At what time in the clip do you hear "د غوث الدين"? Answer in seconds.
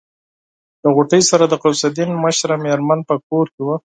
1.47-2.09